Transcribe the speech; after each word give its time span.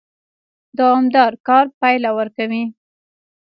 دوامدار 0.77 1.31
کار 1.47 1.65
پایله 1.79 2.09
ورکوي 2.17 2.63